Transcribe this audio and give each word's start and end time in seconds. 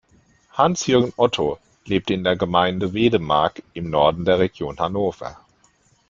Hans-Jürgen 0.57 1.13
Otto 1.15 1.59
lebte 1.85 2.15
in 2.15 2.23
der 2.23 2.35
Gemeinde 2.35 2.91
Wedemark 2.93 3.61
im 3.73 3.91
Norden 3.91 4.25
der 4.25 4.39
Region 4.39 4.79
Hannover. 4.79 5.37